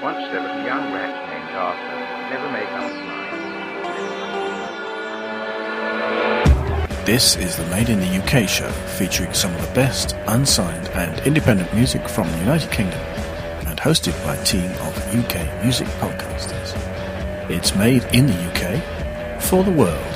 Once 0.00 0.30
there 0.30 0.40
was 0.40 0.50
a 0.52 0.64
young 0.64 0.92
rat 0.92 1.10
named 1.28 1.50
Arthur 1.56 1.98
never 2.30 2.48
make 2.52 2.70
up 2.70 2.84
his 2.88 3.02
mind. 3.02 3.34
This 7.04 7.34
is 7.36 7.56
the 7.56 7.66
Made 7.66 7.88
in 7.88 7.98
the 7.98 8.22
UK 8.22 8.48
show, 8.48 8.70
featuring 8.96 9.34
some 9.34 9.52
of 9.56 9.60
the 9.60 9.74
best 9.74 10.14
unsigned 10.28 10.86
and 10.90 11.18
independent 11.26 11.74
music 11.74 12.08
from 12.08 12.30
the 12.30 12.38
United 12.38 12.70
Kingdom, 12.70 13.00
and 13.66 13.76
hosted 13.80 14.14
by 14.24 14.36
a 14.36 14.44
team 14.44 14.70
of 14.70 14.96
UK 15.16 15.64
music 15.64 15.88
podcasters. 15.98 16.76
It's 17.50 17.74
made 17.74 18.04
in 18.12 18.28
the 18.28 18.38
UK 18.52 18.80
for 19.42 19.64
the 19.64 19.72
world. 19.72 20.07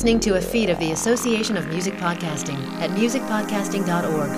Listening 0.00 0.18
to 0.18 0.36
a 0.36 0.40
feed 0.40 0.70
of 0.70 0.78
the 0.78 0.92
Association 0.92 1.58
of 1.58 1.68
Music 1.68 1.92
Podcasting 1.96 2.56
at 2.80 2.88
musicpodcasting.org. 2.88 4.30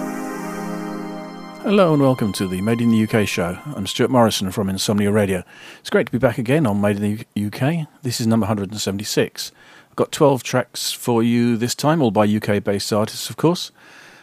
Hello 1.63 1.93
and 1.93 2.03
welcome 2.03 2.33
to 2.33 2.49
the 2.49 2.61
Made 2.61 2.81
in 2.81 2.91
the 2.91 3.05
UK 3.05 3.29
show. 3.29 3.57
I'm 3.77 3.87
Stuart 3.87 4.11
Morrison 4.11 4.51
from 4.51 4.69
Insomnia 4.69 5.13
Radio. 5.13 5.45
It's 5.79 5.89
great 5.89 6.07
to 6.07 6.11
be 6.11 6.19
back 6.19 6.37
again 6.37 6.67
on 6.67 6.81
Made 6.81 6.97
in 6.97 7.25
the 7.33 7.47
UK. 7.47 7.87
This 8.03 8.21
is 8.21 8.27
number 8.27 8.47
176. 8.47 9.53
I've 9.89 9.95
got 9.95 10.11
12 10.11 10.43
tracks 10.43 10.91
for 10.91 11.23
you 11.23 11.57
this 11.57 11.77
time, 11.77 12.03
all 12.03 12.11
by 12.11 12.27
UK 12.27 12.65
based 12.65 12.93
artists, 12.93 13.31
of 13.31 13.37
course. 13.37 13.71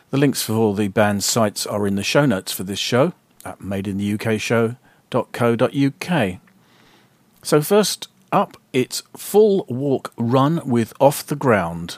The 0.09 0.17
links 0.17 0.43
for 0.43 0.55
all 0.55 0.73
the 0.73 0.89
band's 0.89 1.23
sites 1.23 1.65
are 1.65 1.87
in 1.87 1.95
the 1.95 2.03
show 2.03 2.25
notes 2.25 2.51
for 2.51 2.63
this 2.63 2.79
show 2.79 3.13
at 3.45 3.59
madeintheUKshow.co.uk. 3.59 6.39
So, 7.43 7.61
first 7.61 8.09
up, 8.33 8.57
it's 8.73 9.01
Fall 9.15 9.65
Walk 9.67 10.13
Run 10.17 10.61
with 10.65 10.93
Off 10.99 11.25
the 11.25 11.35
Ground. 11.35 11.97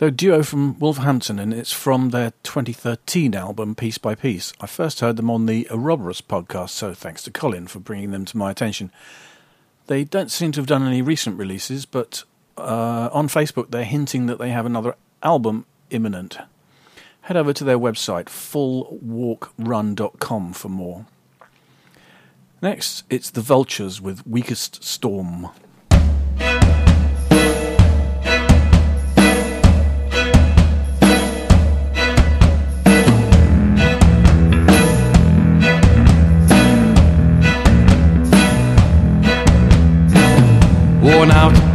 A 0.00 0.12
duo 0.12 0.44
from 0.44 0.78
Wolverhampton 0.78 1.40
and 1.40 1.52
it's 1.52 1.72
from 1.72 2.10
their 2.10 2.30
2013 2.44 3.34
album 3.34 3.74
Piece 3.74 3.98
by 3.98 4.14
Piece. 4.14 4.52
I 4.60 4.66
first 4.66 5.00
heard 5.00 5.16
them 5.16 5.28
on 5.28 5.46
the 5.46 5.66
Ouroboros 5.72 6.20
podcast, 6.20 6.70
so 6.70 6.94
thanks 6.94 7.24
to 7.24 7.32
Colin 7.32 7.66
for 7.66 7.80
bringing 7.80 8.12
them 8.12 8.24
to 8.26 8.36
my 8.36 8.52
attention. 8.52 8.92
They 9.88 10.04
don't 10.04 10.30
seem 10.30 10.52
to 10.52 10.60
have 10.60 10.68
done 10.68 10.86
any 10.86 11.02
recent 11.02 11.36
releases, 11.36 11.84
but 11.84 12.22
uh, 12.56 13.08
on 13.12 13.26
Facebook 13.26 13.72
they're 13.72 13.82
hinting 13.82 14.26
that 14.26 14.38
they 14.38 14.50
have 14.50 14.66
another 14.66 14.94
album 15.24 15.66
imminent. 15.90 16.38
Head 17.22 17.36
over 17.36 17.52
to 17.52 17.64
their 17.64 17.78
website, 17.78 18.26
fallwalkrun.com, 18.26 20.52
for 20.52 20.68
more. 20.68 21.06
Next, 22.62 23.02
it's 23.10 23.30
The 23.30 23.40
Vultures 23.40 24.00
with 24.00 24.24
Weakest 24.24 24.84
Storm. 24.84 25.48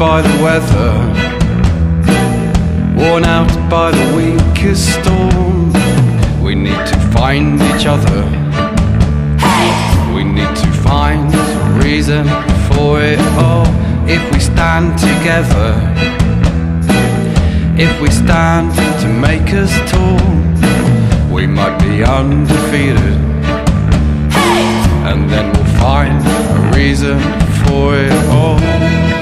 By 0.10 0.22
the 0.22 0.44
weather, 0.44 0.92
worn 2.94 3.24
out 3.24 3.48
by 3.70 3.90
the 3.90 4.08
weakest 4.18 5.00
storm. 5.00 5.72
We 6.44 6.56
need 6.56 6.84
to 6.92 6.98
find 7.16 7.56
each 7.70 7.86
other. 7.86 8.22
We 10.14 10.26
need 10.26 10.54
to 10.64 10.70
find 10.90 11.34
a 11.34 11.80
reason 11.82 12.26
for 12.68 13.02
it 13.02 13.22
all. 13.46 13.66
If 14.06 14.22
we 14.34 14.42
stand 14.42 15.00
together, 15.00 15.70
if 17.78 17.94
we 18.02 18.10
stand 18.12 18.76
to 19.04 19.08
make 19.08 19.54
us 19.54 19.72
tall, 19.90 21.34
we 21.34 21.48
might 21.48 21.78
be 21.80 22.04
undefeated. 22.04 23.18
And 25.10 25.30
then 25.30 25.46
we'll 25.54 25.74
find 25.80 26.20
a 26.28 26.78
reason 26.78 27.22
for 27.64 27.96
it 27.96 28.12
all. 28.28 29.13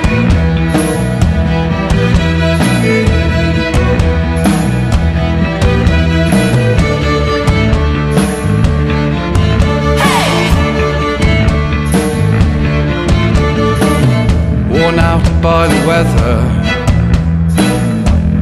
By 15.42 15.68
the 15.68 15.88
weather, 15.88 16.38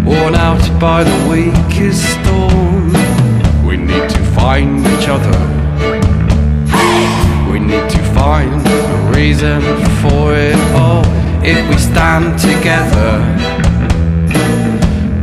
worn 0.03 0.35
out 0.35 0.61
by 0.81 1.01
the 1.01 1.29
weakest 1.29 2.03
storm. 2.19 2.91
We 3.65 3.77
need 3.77 4.09
to 4.09 4.23
find 4.35 4.79
each 4.79 5.07
other. 5.07 5.39
We 7.49 7.59
need 7.59 7.89
to 7.89 8.03
find 8.13 8.61
a 8.67 9.13
reason 9.15 9.61
for 10.01 10.35
it 10.35 10.59
all. 10.75 11.05
If 11.41 11.69
we 11.69 11.77
stand 11.77 12.37
together, 12.37 13.23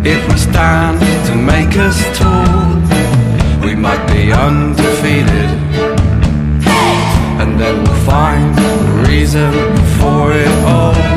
if 0.02 0.26
we 0.31 0.38
stand 0.38 0.99
to 1.26 1.34
make 1.34 1.76
us 1.76 1.99
tall, 2.17 2.76
we 3.62 3.75
might 3.75 4.06
be 4.06 4.32
undefeated. 4.32 5.50
And 7.40 7.61
then 7.61 7.84
we'll 7.84 8.05
find 8.06 8.58
a 8.58 9.08
reason 9.08 9.52
for 9.99 10.32
it 10.32 10.49
all. 10.64 11.15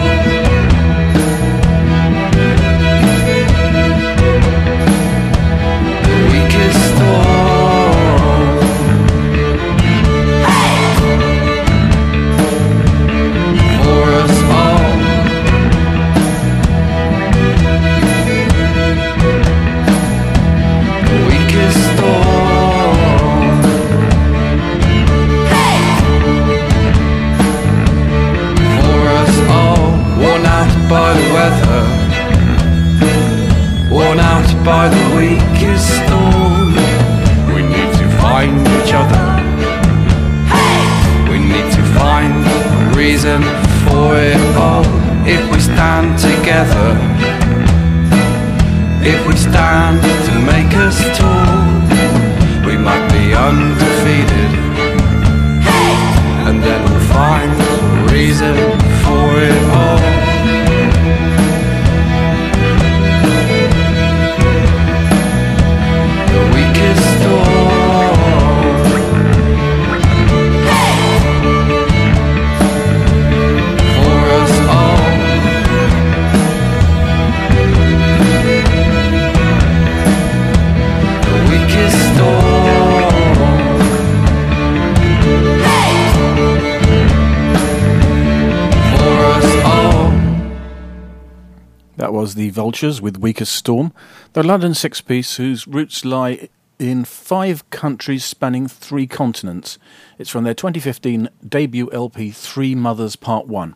Vultures 92.70 93.02
with 93.02 93.18
Weakest 93.18 93.52
Storm, 93.52 93.92
the 94.34 94.44
London 94.44 94.76
six 94.76 95.02
piece 95.02 95.38
whose 95.38 95.68
roots 95.68 96.06
lie 96.06 96.50
in 96.78 97.04
five 97.04 97.68
countries 97.72 98.24
spanning 98.24 98.68
three 98.68 99.08
continents. 99.08 99.80
It's 100.20 100.30
from 100.30 100.44
their 100.44 100.54
2015 100.54 101.30
debut 101.48 101.90
LP 101.92 102.30
Three 102.30 102.76
Mothers 102.76 103.16
Part 103.16 103.48
1. 103.48 103.76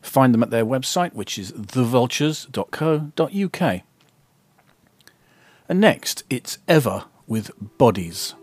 Find 0.00 0.32
them 0.32 0.42
at 0.42 0.48
their 0.48 0.64
website, 0.64 1.12
which 1.12 1.38
is 1.38 1.52
thevultures.co.uk. 1.52 3.82
And 5.68 5.78
next, 5.78 6.24
it's 6.30 6.56
Ever 6.66 7.04
with 7.26 7.50
Bodies. 7.76 8.34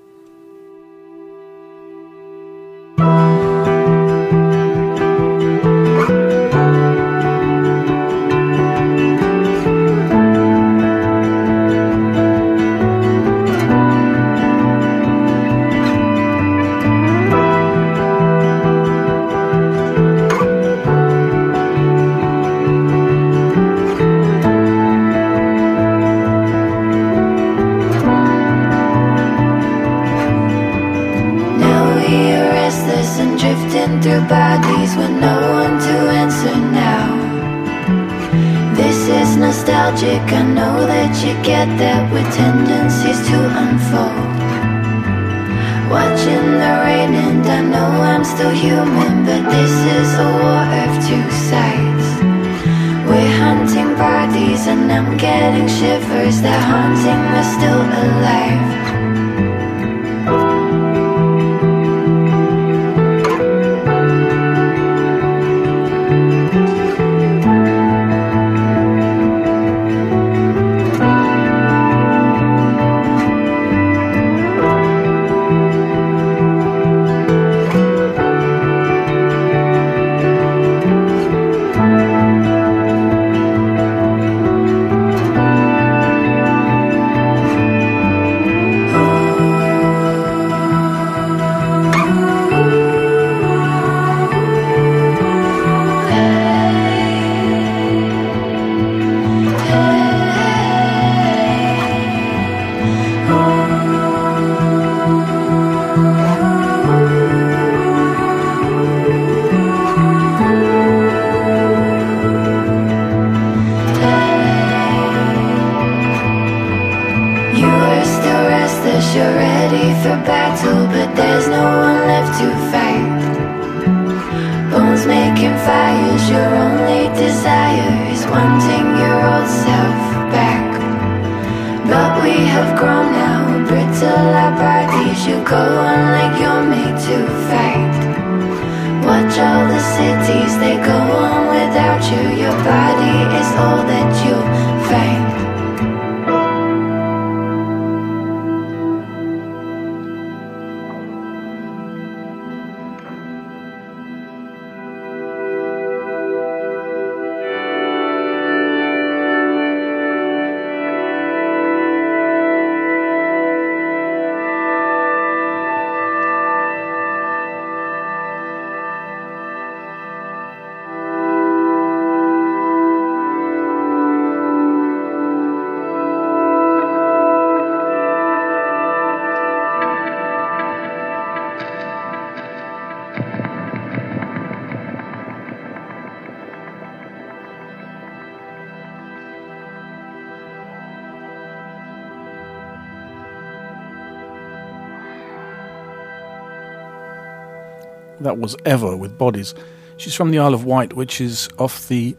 Was 198.37 198.55
Ever 198.65 198.95
with 198.95 199.17
Bodies. 199.17 199.53
She's 199.97 200.13
from 200.13 200.31
the 200.31 200.39
Isle 200.39 200.53
of 200.53 200.63
Wight, 200.63 200.93
which 200.93 201.19
is 201.19 201.49
off 201.57 201.87
the 201.87 202.15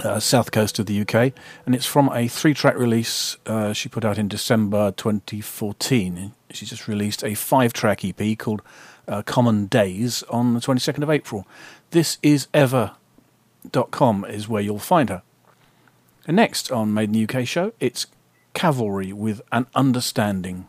uh, 0.00 0.20
south 0.20 0.50
coast 0.50 0.78
of 0.78 0.86
the 0.86 1.00
UK, 1.00 1.32
and 1.64 1.74
it's 1.74 1.86
from 1.86 2.10
a 2.12 2.28
three 2.28 2.54
track 2.54 2.76
release 2.76 3.36
uh, 3.46 3.72
she 3.72 3.88
put 3.88 4.04
out 4.04 4.18
in 4.18 4.28
December 4.28 4.92
2014. 4.92 6.32
She 6.50 6.66
just 6.66 6.88
released 6.88 7.24
a 7.24 7.34
five 7.34 7.72
track 7.72 8.04
EP 8.04 8.38
called 8.38 8.62
uh, 9.08 9.22
Common 9.22 9.66
Days 9.66 10.22
on 10.24 10.54
the 10.54 10.60
22nd 10.60 11.02
of 11.02 11.10
April. 11.10 11.46
This 11.90 12.18
is 12.22 12.48
ever.com, 12.52 14.24
is 14.24 14.48
where 14.48 14.62
you'll 14.62 14.78
find 14.78 15.08
her. 15.08 15.22
And 16.26 16.36
next 16.36 16.72
on 16.72 16.92
Made 16.92 17.14
in 17.14 17.28
UK 17.28 17.46
show, 17.46 17.72
it's 17.78 18.06
Cavalry 18.54 19.12
with 19.12 19.40
an 19.52 19.66
Understanding. 19.74 20.66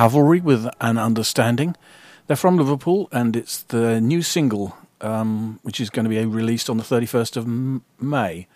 Cavalry 0.00 0.40
with 0.40 0.66
an 0.80 0.96
Understanding. 0.96 1.76
They're 2.26 2.34
from 2.34 2.56
Liverpool, 2.56 3.10
and 3.12 3.36
it's 3.36 3.64
the 3.64 4.00
new 4.00 4.22
single, 4.22 4.74
um, 5.02 5.60
which 5.62 5.78
is 5.78 5.90
going 5.90 6.04
to 6.04 6.08
be 6.08 6.24
released 6.24 6.70
on 6.70 6.78
the 6.78 6.82
31st 6.82 7.36
of 7.36 7.46
May. 8.02 8.46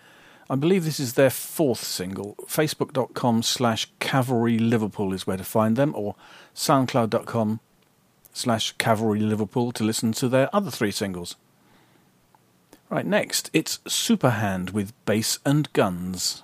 I 0.49 0.55
believe 0.55 0.85
this 0.85 0.99
is 0.99 1.13
their 1.13 1.29
fourth 1.29 1.83
single. 1.83 2.33
Facebook.com 2.47 3.43
slash 3.43 3.87
Cavalry 3.99 4.57
Liverpool 4.57 5.13
is 5.13 5.27
where 5.27 5.37
to 5.37 5.43
find 5.43 5.75
them, 5.75 5.93
or 5.95 6.15
SoundCloud.com 6.55 7.59
slash 8.33 8.71
Cavalry 8.79 9.19
Liverpool 9.19 9.71
to 9.73 9.83
listen 9.83 10.13
to 10.13 10.27
their 10.27 10.49
other 10.51 10.71
three 10.71 10.89
singles. 10.89 11.35
Right, 12.89 13.05
next, 13.05 13.51
it's 13.53 13.77
Superhand 13.87 14.71
with 14.71 14.93
Bass 15.05 15.37
and 15.45 15.71
Guns. 15.73 16.41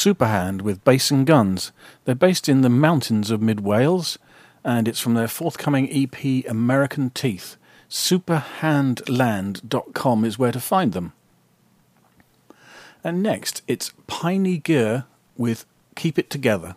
Superhand 0.00 0.62
with 0.62 0.82
Bass 0.82 1.10
and 1.10 1.26
Guns. 1.26 1.72
They're 2.06 2.14
based 2.14 2.48
in 2.48 2.62
the 2.62 2.70
mountains 2.70 3.30
of 3.30 3.42
mid 3.42 3.60
Wales, 3.60 4.18
and 4.64 4.88
it's 4.88 4.98
from 4.98 5.12
their 5.12 5.28
forthcoming 5.28 5.90
EP 5.92 6.46
American 6.48 7.10
Teeth. 7.10 7.58
Superhandland.com 7.90 10.24
is 10.24 10.38
where 10.38 10.52
to 10.52 10.60
find 10.60 10.94
them. 10.94 11.12
And 13.04 13.22
next, 13.22 13.60
it's 13.68 13.92
Piney 14.06 14.56
Gear 14.56 15.04
with 15.36 15.66
Keep 15.96 16.18
It 16.18 16.30
Together. 16.30 16.76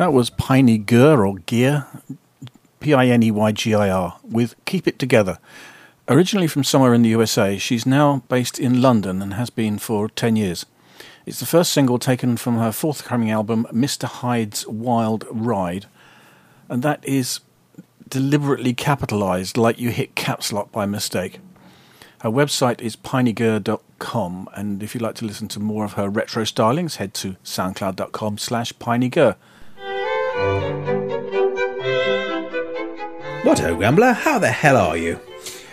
That 0.00 0.14
was 0.14 0.30
Piney 0.30 0.78
Gur 0.78 1.26
or 1.26 1.34
Gear, 1.34 1.86
P 2.80 2.94
I 2.94 3.08
N 3.08 3.22
E 3.22 3.30
Y 3.30 3.52
G 3.52 3.74
I 3.74 3.90
R, 3.90 4.18
with 4.24 4.54
Keep 4.64 4.88
It 4.88 4.98
Together. 4.98 5.38
Originally 6.08 6.46
from 6.46 6.64
somewhere 6.64 6.94
in 6.94 7.02
the 7.02 7.10
USA, 7.10 7.58
she's 7.58 7.84
now 7.84 8.22
based 8.30 8.58
in 8.58 8.80
London 8.80 9.20
and 9.20 9.34
has 9.34 9.50
been 9.50 9.76
for 9.76 10.08
10 10.08 10.36
years. 10.36 10.64
It's 11.26 11.38
the 11.38 11.44
first 11.44 11.70
single 11.70 11.98
taken 11.98 12.38
from 12.38 12.56
her 12.56 12.72
forthcoming 12.72 13.30
album, 13.30 13.66
Mr. 13.74 14.04
Hyde's 14.04 14.66
Wild 14.66 15.26
Ride, 15.30 15.84
and 16.70 16.82
that 16.82 17.04
is 17.04 17.40
deliberately 18.08 18.72
capitalized 18.72 19.58
like 19.58 19.78
you 19.78 19.90
hit 19.90 20.14
caps 20.14 20.50
lock 20.50 20.72
by 20.72 20.86
mistake. 20.86 21.40
Her 22.22 22.30
website 22.30 22.80
is 22.80 22.96
pineygir.com, 22.96 24.48
and 24.54 24.82
if 24.82 24.94
you'd 24.94 25.02
like 25.02 25.16
to 25.16 25.26
listen 25.26 25.48
to 25.48 25.60
more 25.60 25.84
of 25.84 25.92
her 25.92 26.08
retro 26.08 26.44
stylings, 26.44 26.96
head 26.96 27.12
to 27.16 27.36
soundcloud.com 27.44 28.38
slash 28.38 28.72
pineygir. 28.72 29.36
What, 33.42 33.62
oh, 33.62 33.74
Grumbler? 33.74 34.12
How 34.12 34.38
the 34.38 34.50
hell 34.50 34.76
are 34.76 34.98
you? 34.98 35.18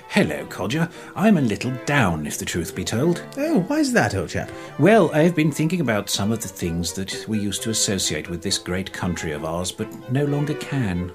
Hello, 0.07 0.45
Codger. 0.45 0.89
I'm 1.17 1.35
a 1.35 1.41
little 1.41 1.73
down, 1.85 2.25
if 2.25 2.37
the 2.37 2.45
truth 2.45 2.73
be 2.73 2.85
told. 2.85 3.21
Oh, 3.35 3.59
why's 3.63 3.91
that, 3.91 4.15
old 4.15 4.29
chap? 4.29 4.49
Well, 4.79 5.11
I've 5.13 5.35
been 5.35 5.51
thinking 5.51 5.81
about 5.81 6.09
some 6.09 6.31
of 6.31 6.41
the 6.41 6.47
things 6.47 6.93
that 6.93 7.25
we 7.27 7.39
used 7.39 7.61
to 7.63 7.69
associate 7.69 8.29
with 8.29 8.41
this 8.41 8.57
great 8.57 8.93
country 8.93 9.33
of 9.33 9.43
ours, 9.43 9.73
but 9.73 10.09
no 10.09 10.23
longer 10.23 10.53
can. 10.53 11.11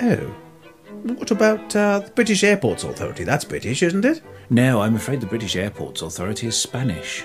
Oh. 0.00 0.34
What 1.02 1.32
about 1.32 1.76
uh, 1.76 1.98
the 1.98 2.10
British 2.12 2.44
Airports 2.44 2.82
Authority? 2.82 3.24
That's 3.24 3.44
British, 3.44 3.82
isn't 3.82 4.06
it? 4.06 4.22
No, 4.48 4.80
I'm 4.80 4.96
afraid 4.96 5.20
the 5.20 5.26
British 5.26 5.54
Airports 5.54 6.00
Authority 6.00 6.46
is 6.46 6.56
Spanish. 6.56 7.24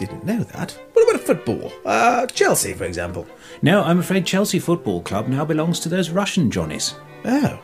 Didn't 0.00 0.24
know 0.24 0.42
that. 0.44 0.72
What 0.94 1.10
about 1.10 1.26
football? 1.26 1.70
Uh, 1.84 2.26
Chelsea, 2.28 2.72
for 2.72 2.84
example. 2.84 3.26
No, 3.60 3.82
I'm 3.82 3.98
afraid 3.98 4.24
Chelsea 4.24 4.58
Football 4.58 5.02
Club 5.02 5.28
now 5.28 5.44
belongs 5.44 5.78
to 5.80 5.90
those 5.90 6.08
Russian 6.08 6.50
Johnnies. 6.50 6.94
Oh. 7.26 7.60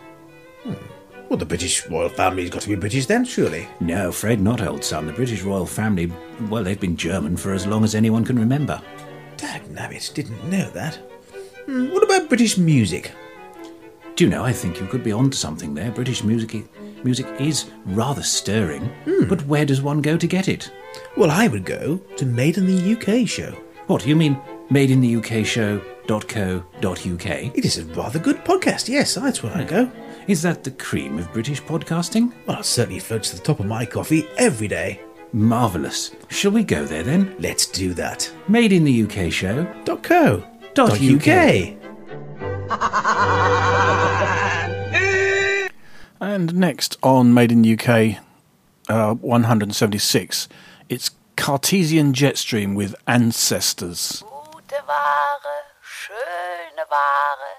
Hmm. 0.62 0.74
Well, 1.30 1.38
the 1.38 1.46
British 1.46 1.86
royal 1.88 2.10
family's 2.10 2.50
got 2.50 2.60
to 2.60 2.68
be 2.68 2.74
British 2.74 3.06
then, 3.06 3.24
surely. 3.24 3.66
No, 3.80 4.12
Fred, 4.12 4.42
not 4.42 4.60
old 4.60 4.84
son. 4.84 5.06
The 5.06 5.14
British 5.14 5.44
royal 5.44 5.64
family, 5.64 6.12
well, 6.50 6.62
they've 6.62 6.78
been 6.78 6.98
German 6.98 7.38
for 7.38 7.54
as 7.54 7.66
long 7.66 7.84
as 7.84 7.94
anyone 7.94 8.22
can 8.22 8.38
remember. 8.38 8.82
Dagnabbit, 9.38 10.12
didn't 10.12 10.44
know 10.50 10.68
that. 10.72 10.96
Hmm, 11.64 11.90
what 11.90 12.02
about 12.02 12.28
British 12.28 12.58
music? 12.58 13.12
Do 14.14 14.24
you 14.24 14.30
know, 14.30 14.44
I 14.44 14.52
think 14.52 14.78
you 14.78 14.86
could 14.86 15.02
be 15.02 15.12
onto 15.12 15.38
something 15.38 15.72
there. 15.72 15.90
British 15.90 16.22
music, 16.22 16.66
music 17.06 17.26
is 17.40 17.70
rather 17.86 18.22
stirring, 18.22 18.84
hmm. 19.04 19.28
but 19.28 19.46
where 19.46 19.64
does 19.64 19.80
one 19.80 20.02
go 20.02 20.16
to 20.18 20.26
get 20.26 20.48
it? 20.48 20.70
Well, 21.16 21.30
I 21.30 21.46
would 21.46 21.64
go 21.64 21.98
to 22.16 22.26
Made 22.26 22.58
in 22.58 22.66
the 22.66 22.94
UK 22.94 23.28
show. 23.28 23.52
What, 23.86 24.04
you 24.04 24.16
mean 24.16 24.38
made 24.68 24.90
in 24.90 25.00
the 25.00 25.16
UK 25.16 25.46
show.co.uk? 25.46 27.26
It 27.54 27.64
is 27.64 27.78
a 27.78 27.84
rather 27.94 28.18
good 28.18 28.44
podcast, 28.44 28.88
yes, 28.88 29.14
that's 29.14 29.42
where 29.42 29.56
I 29.56 29.62
go. 29.62 29.86
Hmm. 29.86 30.30
Is 30.30 30.42
that 30.42 30.64
the 30.64 30.72
cream 30.72 31.18
of 31.18 31.32
British 31.32 31.62
podcasting? 31.62 32.32
Well, 32.46 32.58
it 32.58 32.64
certainly 32.64 32.98
floats 32.98 33.30
to 33.30 33.36
the 33.36 33.42
top 33.42 33.60
of 33.60 33.66
my 33.66 33.86
coffee 33.86 34.26
every 34.36 34.66
day. 34.66 35.00
Marvellous. 35.32 36.10
Shall 36.28 36.50
we 36.50 36.64
go 36.64 36.84
there 36.84 37.04
then? 37.04 37.36
Let's 37.38 37.66
do 37.66 37.94
that. 37.94 38.28
Made 38.48 38.72
in 38.72 38.82
the 38.82 39.04
UK 39.04 39.30
show. 39.30 39.64
Dot 39.84 40.02
co. 40.02 40.42
Dot 40.74 40.98
Dot 40.98 41.00
UK. 41.00 41.76
And 46.20 46.54
next 46.54 46.96
on 47.02 47.34
Made 47.34 47.52
in 47.52 47.78
UK 47.78 48.18
uh, 48.88 49.14
176, 49.14 50.48
it's 50.88 51.10
Cartesian 51.36 52.14
Jetstream 52.14 52.74
with 52.74 52.94
Ancestors. 53.06 54.22
Gute 54.22 54.80
Ware, 54.88 55.64
schöne 55.82 56.84
Ware. 56.90 57.56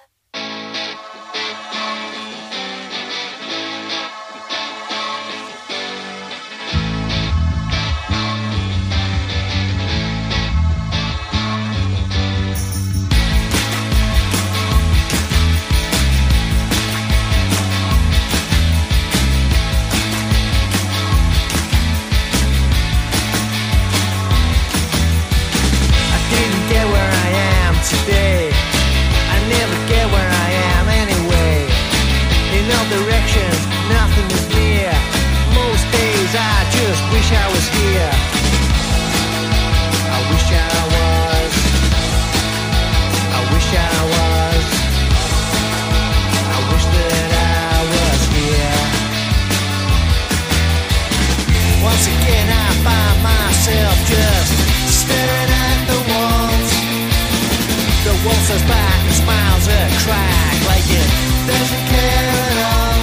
Says 58.47 58.63
back 58.63 59.03
and 59.03 59.13
smiles 59.13 59.67
a 59.67 59.81
crack 60.03 60.55
like 60.71 60.87
it 60.87 61.09
doesn't 61.47 61.85
care 61.91 62.27
at 62.47 62.57
all. 62.71 62.95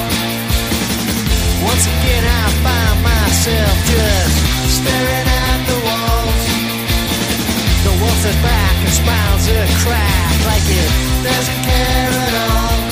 Once 1.68 1.84
again, 1.84 2.24
I 2.24 2.44
find 2.64 3.02
myself 3.02 3.76
just 3.92 4.80
staring. 4.80 5.23
Wall 8.22 8.42
back 8.42 8.76
and 8.80 8.90
smiles 8.90 9.48
a 9.48 9.66
crack 9.82 10.46
like 10.46 10.62
it 10.66 11.24
doesn't 11.24 11.62
care 11.64 12.10
at 12.10 12.34
all. 12.50 12.83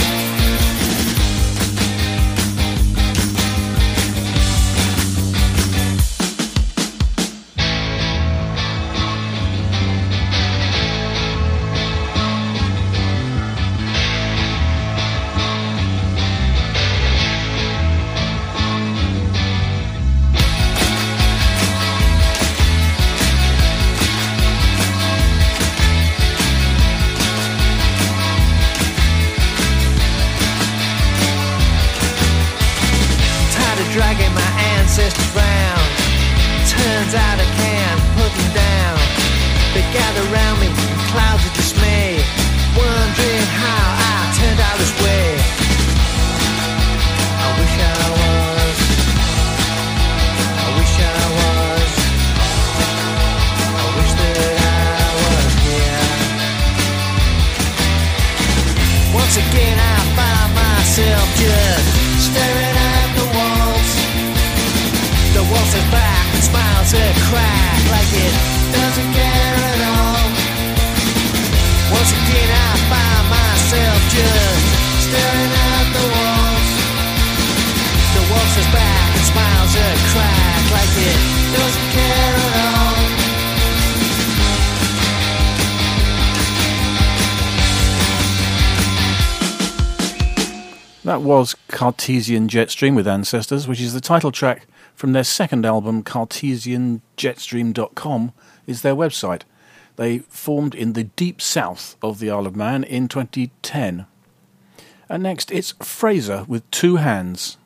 Cartesian 92.02 92.48
Jetstream 92.48 92.96
with 92.96 93.06
Ancestors, 93.06 93.68
which 93.68 93.80
is 93.80 93.94
the 93.94 94.00
title 94.00 94.32
track 94.32 94.66
from 94.92 95.12
their 95.12 95.22
second 95.22 95.64
album, 95.64 96.02
CartesianJetstream.com, 96.02 98.32
is 98.66 98.82
their 98.82 98.96
website. 98.96 99.42
They 99.94 100.18
formed 100.18 100.74
in 100.74 100.94
the 100.94 101.04
deep 101.04 101.40
south 101.40 101.94
of 102.02 102.18
the 102.18 102.28
Isle 102.28 102.48
of 102.48 102.56
Man 102.56 102.82
in 102.82 103.06
2010. 103.06 104.06
And 105.08 105.22
next, 105.22 105.52
it's 105.52 105.74
Fraser 105.80 106.44
with 106.48 106.68
Two 106.72 106.96
Hands. 106.96 107.56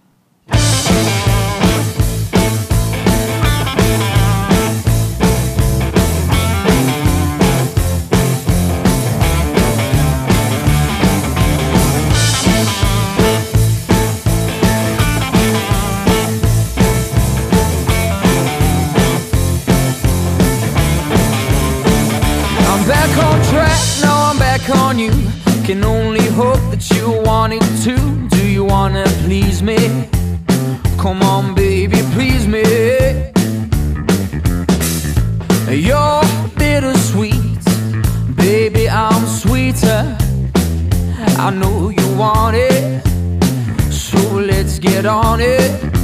on 24.96 24.98
you. 24.98 25.12
Can 25.64 25.84
only 25.84 26.24
hope 26.30 26.60
that 26.70 26.90
you 26.90 27.10
want 27.22 27.52
it 27.52 27.66
to. 27.84 27.96
Do 28.36 28.46
you 28.46 28.64
wanna 28.64 29.04
please 29.24 29.62
me? 29.62 30.08
Come 30.98 31.22
on, 31.22 31.54
baby, 31.54 31.98
please 32.14 32.46
me. 32.46 32.62
You're 35.68 36.22
bittersweet, 36.56 37.64
baby, 38.36 38.88
I'm 38.88 39.26
sweeter. 39.26 40.16
I 41.38 41.50
know 41.50 41.90
you 41.90 42.08
want 42.16 42.56
it, 42.56 43.02
so 43.90 44.18
let's 44.50 44.78
get 44.78 45.04
on 45.06 45.40
it. 45.40 45.95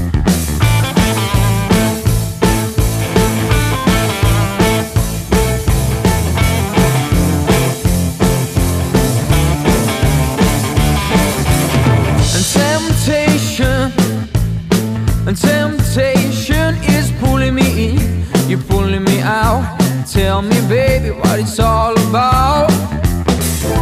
And 15.32 15.40
temptation 15.40 16.74
is 16.92 17.10
pulling 17.12 17.54
me 17.54 17.94
in, 17.94 18.24
you're 18.50 18.58
pulling 18.58 19.02
me 19.02 19.20
out. 19.20 19.78
Tell 20.06 20.42
me, 20.42 20.60
baby, 20.68 21.08
what 21.10 21.40
it's 21.40 21.58
all 21.58 21.98
about. 22.10 22.68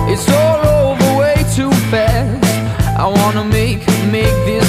It's 0.08 0.30
all 0.30 0.64
over 0.64 1.18
way 1.18 1.34
too 1.56 1.72
fast. 1.90 2.44
I 2.96 3.08
wanna 3.08 3.42
make, 3.42 3.84
make 4.12 4.36
this. 4.46 4.59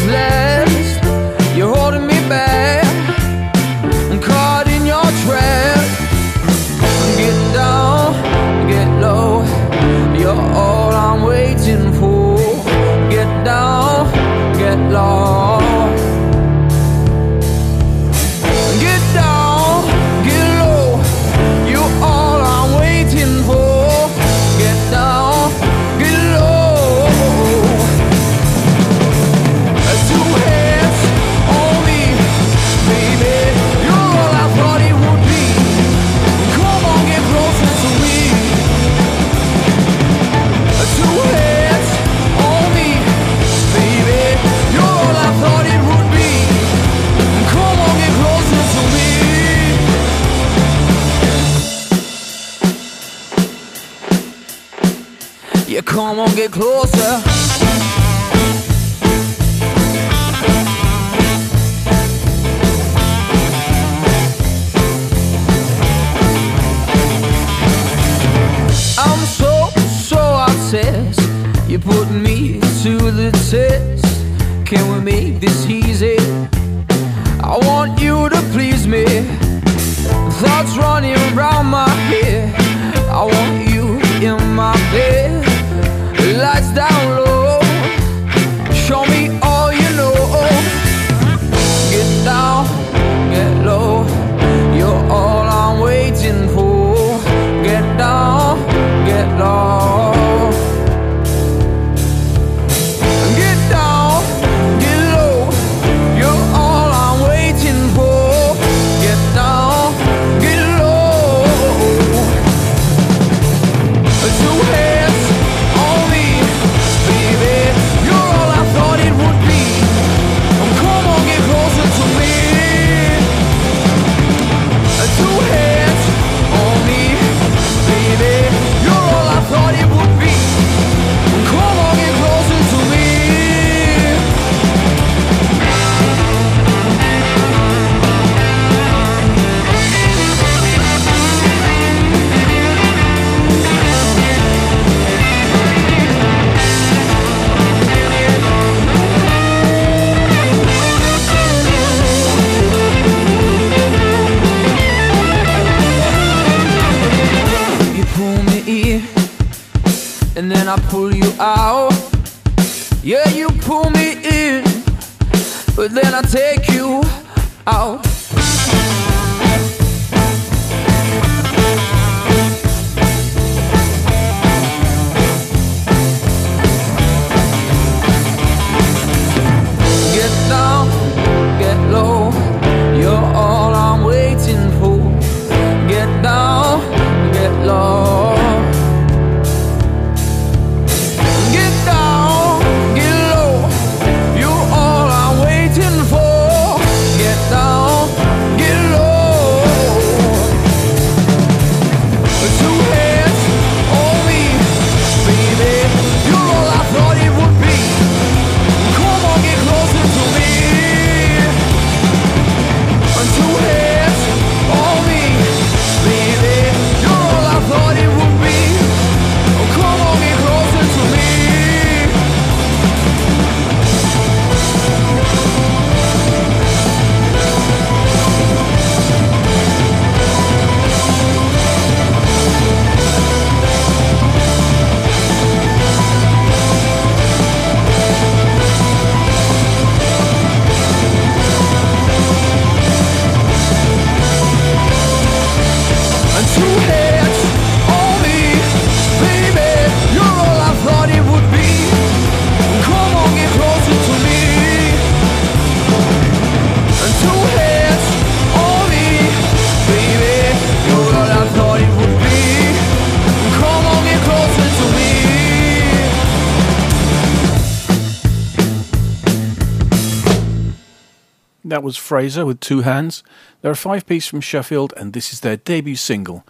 Was 271.91 271.97
Fraser 271.97 272.45
with 272.45 272.61
Two 272.61 272.83
Hands. 272.83 273.21
They're 273.61 273.73
a 273.73 273.75
five 273.75 274.05
piece 274.05 274.25
from 274.25 274.39
Sheffield, 274.39 274.93
and 274.95 275.11
this 275.11 275.33
is 275.33 275.41
their 275.41 275.57
debut 275.57 275.97
single. 275.97 276.45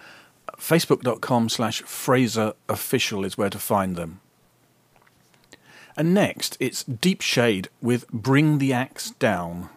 Facebook.com 0.56 1.50
slash 1.50 1.82
Fraser 1.82 2.54
Official 2.70 3.26
is 3.26 3.40
where 3.40 3.50
to 3.50 3.58
find 3.58 3.96
them. 3.96 4.20
And 5.98 6.14
next, 6.14 6.58
it's 6.60 6.84
Deep 6.84 7.22
Shade 7.22 7.70
with 7.82 8.08
Bring 8.10 8.60
the 8.60 8.72
Axe 8.72 9.10
Down. 9.18 9.70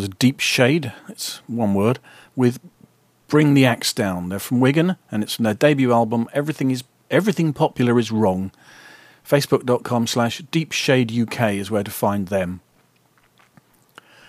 Was 0.00 0.08
Deep 0.08 0.40
Shade, 0.40 0.94
it's 1.10 1.42
one 1.46 1.74
word, 1.74 1.98
with 2.34 2.58
Bring 3.28 3.52
the 3.52 3.66
Axe 3.66 3.92
Down. 3.92 4.30
They're 4.30 4.38
from 4.38 4.58
Wigan 4.58 4.96
and 5.10 5.22
it's 5.22 5.34
from 5.34 5.42
their 5.42 5.52
debut 5.52 5.92
album, 5.92 6.26
Everything 6.32 6.70
is 6.70 6.84
Everything 7.10 7.52
Popular 7.52 7.98
is 7.98 8.10
Wrong. 8.10 8.50
Facebook.com 9.28 10.06
slash 10.06 10.38
Deep 10.50 10.72
Shade 10.72 11.12
UK 11.12 11.52
is 11.52 11.70
where 11.70 11.84
to 11.84 11.90
find 11.90 12.28
them. 12.28 12.62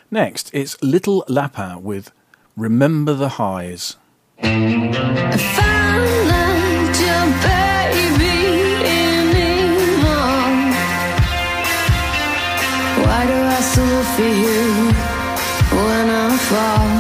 Next, 0.10 0.52
it's 0.54 0.82
Little 0.84 1.24
Lapin 1.30 1.84
with 1.84 2.12
Remember 2.58 3.14
the 3.14 3.30
Highs. 3.30 3.96
Why 4.42 4.50
do 13.26 13.34
I 13.34 13.62
found 13.62 14.42
your 14.44 14.71
fall. 16.52 16.91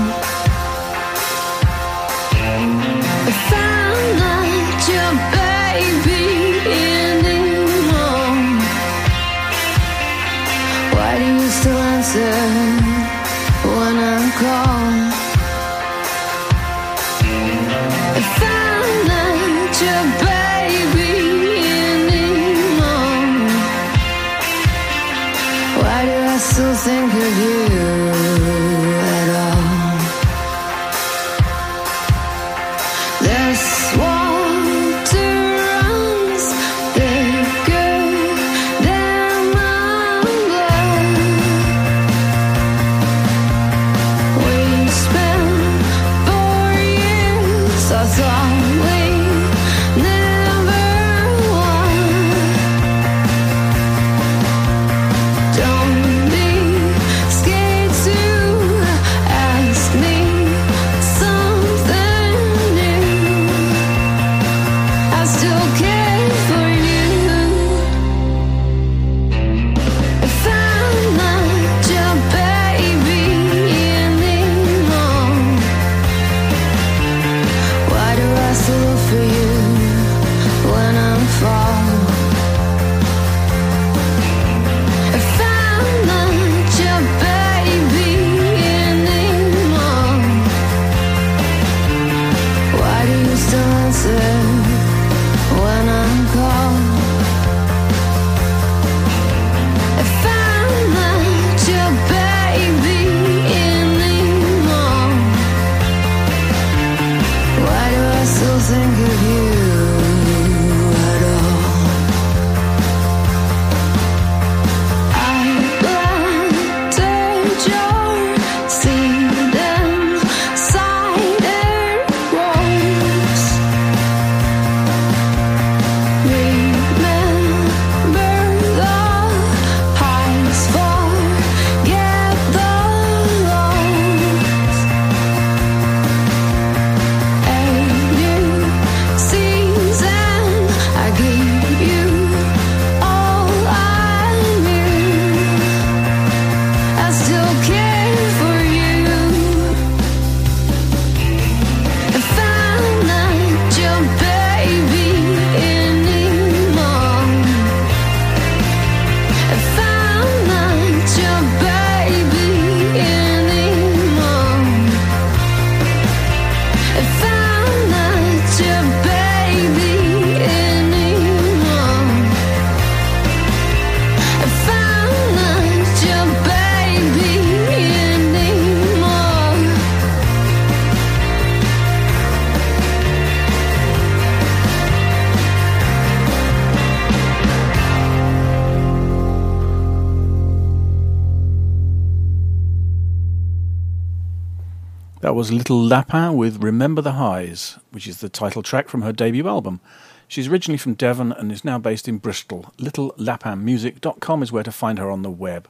Little 195.71 195.87
Lapin 195.87 196.35
with 196.35 196.61
Remember 196.61 197.01
the 197.01 197.13
Highs, 197.13 197.79
which 197.91 198.05
is 198.05 198.19
the 198.19 198.27
title 198.27 198.61
track 198.61 198.89
from 198.89 199.03
her 199.03 199.13
debut 199.13 199.47
album. 199.47 199.79
She's 200.27 200.49
originally 200.49 200.77
from 200.77 200.95
Devon 200.95 201.31
and 201.31 201.49
is 201.49 201.63
now 201.63 201.79
based 201.79 202.09
in 202.09 202.17
Bristol. 202.17 202.73
LittleLapinmusic.com 202.77 204.43
is 204.43 204.51
where 204.51 204.63
to 204.63 204.71
find 204.73 204.99
her 204.99 205.09
on 205.09 205.21
the 205.21 205.31
web. 205.31 205.69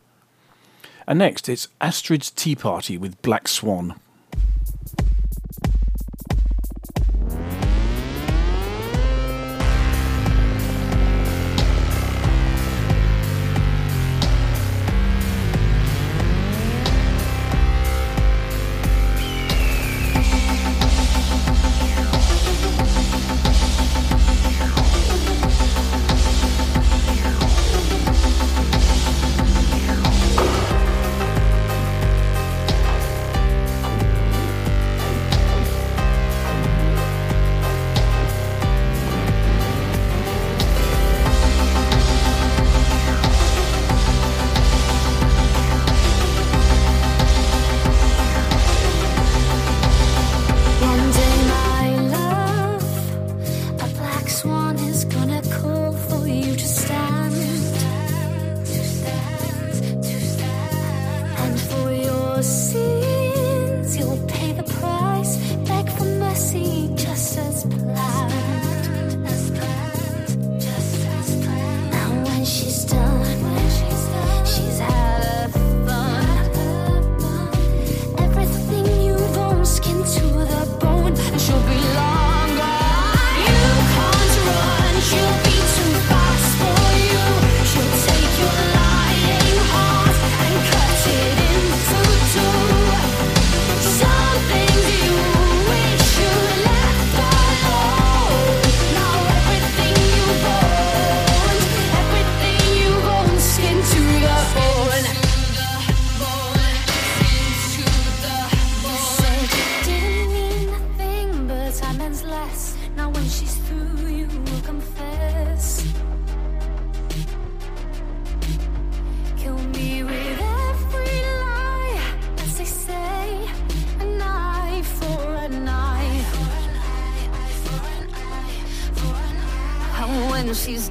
And 1.06 1.20
next, 1.20 1.47
it's 1.47 1.68
Astrid's 1.80 2.32
Tea 2.32 2.56
Party 2.56 2.97
with 2.97 3.22
Black 3.22 3.47
Swan. 3.47 3.99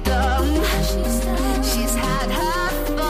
dumb. 0.03 0.47
She's 1.63 1.95
had 1.95 2.31
her. 2.31 3.00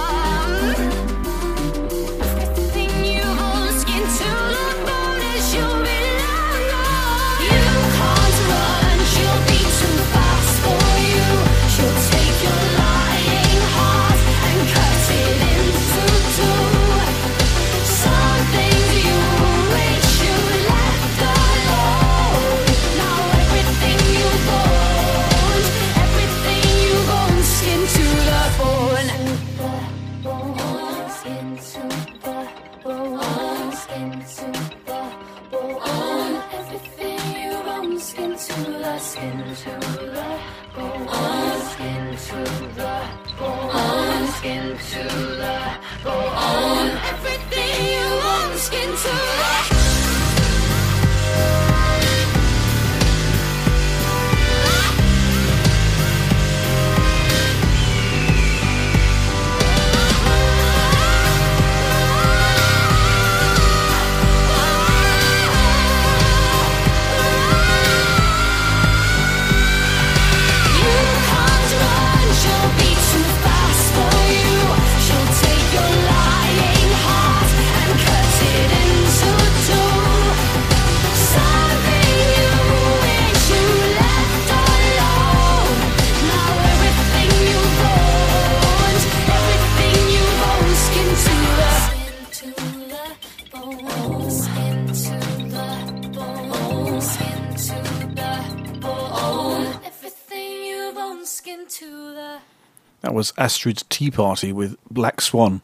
That 103.01 103.13
was 103.13 103.33
Astrid's 103.37 103.83
Tea 103.89 104.11
Party 104.11 104.53
with 104.53 104.77
Black 104.89 105.21
Swan, 105.21 105.61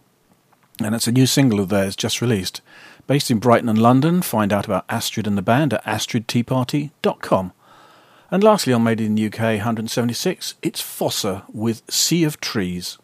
and 0.79 0.93
it's 0.93 1.07
a 1.07 1.11
new 1.11 1.25
single 1.25 1.59
of 1.59 1.69
theirs 1.69 1.95
just 1.95 2.21
released. 2.21 2.61
Based 3.05 3.31
in 3.31 3.39
Brighton 3.39 3.69
and 3.69 3.81
London, 3.81 4.21
find 4.21 4.51
out 4.51 4.65
about 4.65 4.85
Astrid 4.89 5.27
and 5.27 5.37
the 5.37 5.41
band 5.41 5.73
at 5.73 5.83
astridteaparty.com. 5.85 7.53
And 8.29 8.43
lastly, 8.43 8.73
on 8.73 8.83
Made 8.83 8.99
in 8.99 9.15
the 9.15 9.27
UK 9.27 9.39
176, 9.39 10.55
it's 10.61 10.81
Fossa 10.81 11.45
with 11.53 11.83
Sea 11.89 12.25
of 12.25 12.41
Trees. 12.41 12.97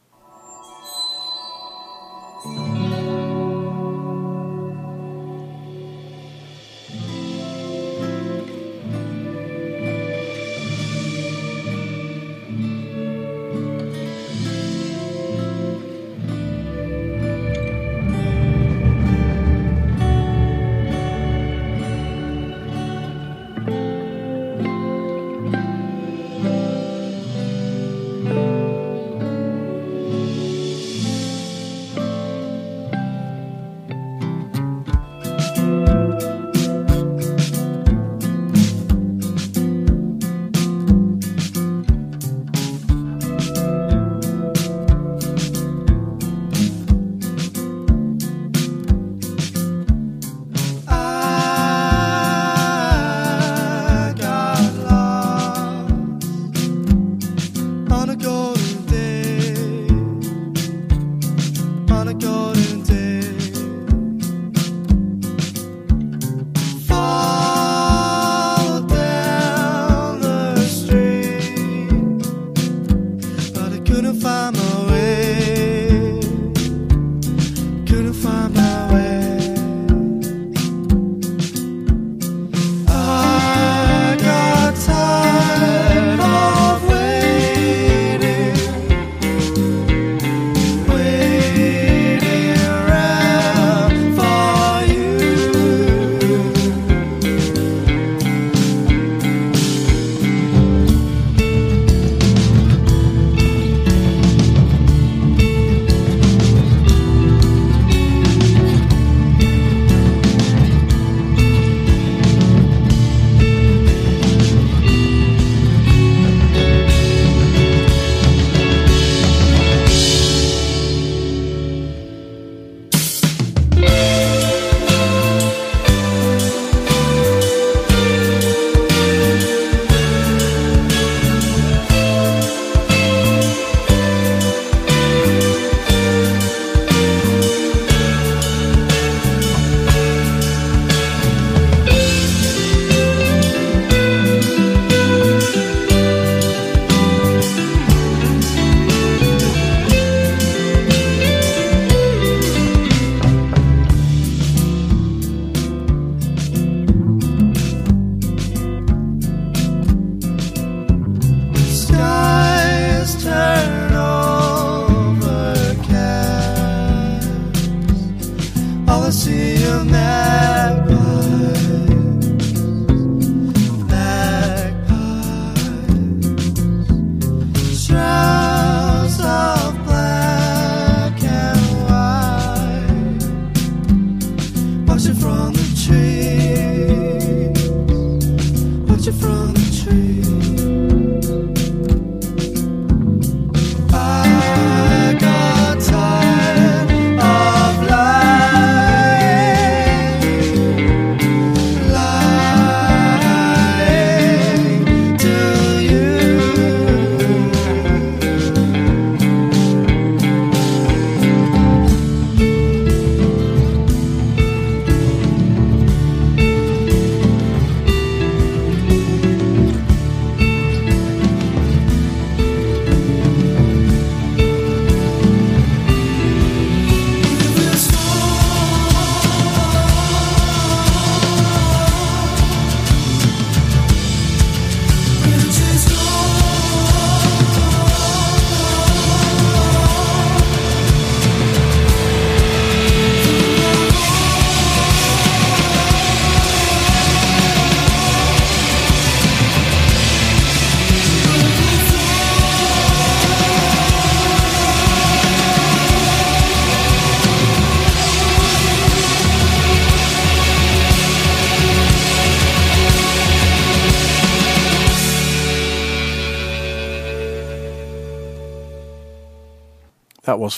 Couldn't 77.94 78.14
find. 78.14 78.33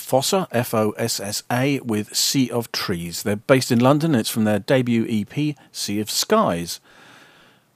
Fossa, 0.06 0.48
F 0.52 0.76
O 0.76 0.92
S 0.92 1.20
S 1.20 1.42
A, 1.52 1.80
with 1.80 2.16
Sea 2.16 2.52
of 2.52 2.72
Trees. 2.72 3.24
They're 3.24 3.36
based 3.36 3.72
in 3.72 3.80
London. 3.80 4.14
It's 4.14 4.30
from 4.30 4.44
their 4.44 4.60
debut 4.60 5.04
EP, 5.10 5.56
Sea 5.72 6.00
of 6.00 6.12
Skies. 6.12 6.80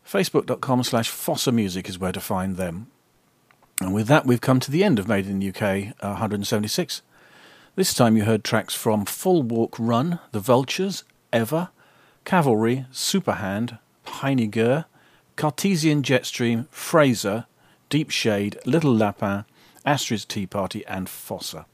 Facebook.com 0.07 0.83
slash 0.83 1.09
Fossa 1.09 1.51
Music 1.51 1.89
is 1.89 1.97
where 1.97 2.11
to 2.11 2.19
find 2.19 2.55
them. 2.55 2.85
And 3.81 3.95
with 3.95 4.05
that, 4.09 4.27
we've 4.27 4.41
come 4.41 4.59
to 4.59 4.69
the 4.69 4.83
end 4.83 4.99
of 4.99 5.07
Made 5.07 5.25
in 5.25 5.39
the 5.39 5.49
UK 5.49 5.95
uh, 6.01 6.19
176. 6.19 7.01
This 7.75 7.95
time 7.95 8.15
you 8.15 8.25
heard 8.25 8.43
tracks 8.43 8.75
from 8.75 9.05
Fall 9.05 9.41
Walk 9.41 9.75
Run, 9.79 10.19
The 10.31 10.39
Vultures, 10.39 11.03
Ever, 11.33 11.69
Cavalry, 12.25 12.85
Superhand, 12.93 13.79
Piney 14.03 14.45
Gir, 14.45 14.85
Cartesian 15.35 16.03
Jetstream, 16.03 16.67
Fraser, 16.69 17.47
Deep 17.89 18.11
Shade, 18.11 18.59
Little 18.67 18.93
Lapin, 18.93 19.45
Astrid's 19.83 20.25
Tea 20.25 20.45
Party, 20.45 20.85
and 20.85 21.09
Fossa. 21.09 21.65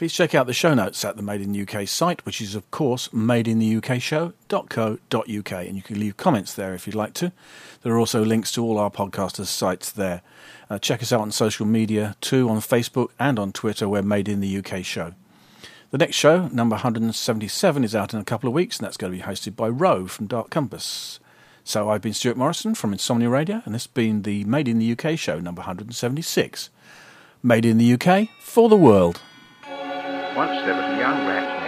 Please 0.00 0.14
check 0.14 0.34
out 0.34 0.46
the 0.46 0.54
show 0.54 0.72
notes 0.72 1.04
at 1.04 1.16
the 1.16 1.22
Made 1.22 1.42
in 1.42 1.52
the 1.52 1.60
UK 1.60 1.86
site, 1.86 2.24
which 2.24 2.40
is, 2.40 2.54
of 2.54 2.70
course, 2.70 3.08
madeintheUKshow.co.uk, 3.08 5.52
and 5.52 5.76
you 5.76 5.82
can 5.82 6.00
leave 6.00 6.16
comments 6.16 6.54
there 6.54 6.72
if 6.72 6.86
you'd 6.86 6.96
like 6.96 7.12
to. 7.12 7.32
There 7.82 7.92
are 7.92 7.98
also 7.98 8.24
links 8.24 8.50
to 8.52 8.64
all 8.64 8.78
our 8.78 8.90
podcasters' 8.90 9.48
sites 9.48 9.92
there. 9.92 10.22
Uh, 10.70 10.78
check 10.78 11.02
us 11.02 11.12
out 11.12 11.20
on 11.20 11.32
social 11.32 11.66
media 11.66 12.16
too, 12.22 12.48
on 12.48 12.60
Facebook 12.60 13.10
and 13.18 13.38
on 13.38 13.52
Twitter, 13.52 13.90
we're 13.90 14.00
Made 14.00 14.26
in 14.26 14.40
the 14.40 14.56
UK 14.56 14.82
Show. 14.82 15.12
The 15.90 15.98
next 15.98 16.16
show, 16.16 16.48
number 16.48 16.76
177, 16.76 17.84
is 17.84 17.94
out 17.94 18.14
in 18.14 18.20
a 18.20 18.24
couple 18.24 18.48
of 18.48 18.54
weeks, 18.54 18.78
and 18.78 18.86
that's 18.86 18.96
going 18.96 19.12
to 19.12 19.18
be 19.18 19.24
hosted 19.24 19.54
by 19.54 19.68
Roe 19.68 20.06
from 20.06 20.28
Dark 20.28 20.48
Compass. 20.48 21.20
So 21.62 21.90
I've 21.90 22.00
been 22.00 22.14
Stuart 22.14 22.38
Morrison 22.38 22.74
from 22.74 22.94
Insomnia 22.94 23.28
Radio, 23.28 23.60
and 23.66 23.74
this 23.74 23.82
has 23.82 23.88
been 23.88 24.22
the 24.22 24.44
Made 24.44 24.66
in 24.66 24.78
the 24.78 24.98
UK 24.98 25.18
show, 25.18 25.40
number 25.40 25.60
176. 25.60 26.70
Made 27.42 27.66
in 27.66 27.76
the 27.76 27.92
UK 27.92 28.30
for 28.40 28.70
the 28.70 28.76
world. 28.76 29.20
Once 30.36 30.54
there 30.64 30.74
was 30.74 30.86
a 30.86 30.98
young 30.98 31.24
rat 31.26 31.59